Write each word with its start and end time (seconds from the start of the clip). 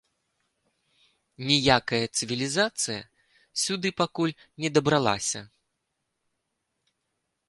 Ніякая 1.49 1.99
цывілізацыя 2.17 3.03
сюды 3.65 3.89
пакуль 4.01 4.35
не 4.65 4.69
дабралася. 4.79 5.41